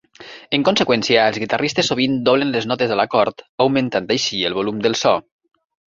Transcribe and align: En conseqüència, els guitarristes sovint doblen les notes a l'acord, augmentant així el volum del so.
En 0.57 0.63
conseqüència, 0.67 1.25
els 1.31 1.37
guitarristes 1.43 1.91
sovint 1.93 2.17
doblen 2.29 2.53
les 2.55 2.67
notes 2.71 2.95
a 2.95 2.99
l'acord, 3.03 3.45
augmentant 3.67 4.11
així 4.17 4.41
el 4.51 4.57
volum 4.61 4.81
del 4.87 4.99
so. 5.03 5.13